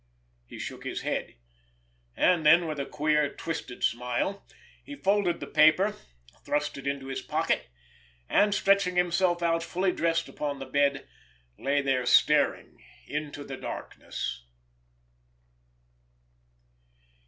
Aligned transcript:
He 0.47 0.57
shook 0.57 0.83
his 0.83 1.01
head. 1.01 1.35
And 2.15 2.43
then, 2.43 2.65
with 2.65 2.79
a 2.79 2.87
queer, 2.87 3.31
twisted 3.35 3.83
smile, 3.83 4.43
he 4.83 4.95
folded 4.95 5.39
the 5.39 5.45
paper, 5.45 5.95
thrust 6.43 6.75
it 6.79 6.87
into 6.87 7.05
his 7.05 7.21
pocket—and, 7.21 8.55
stretching 8.55 8.95
himself 8.95 9.43
out 9.43 9.61
fully 9.61 9.91
dressed 9.91 10.27
upon 10.27 10.57
the 10.57 10.65
bed, 10.65 11.07
lay 11.59 11.83
there 11.83 12.07
staring 12.07 12.81
into 13.05 13.43
the 13.43 13.57
darkness. 13.57 14.43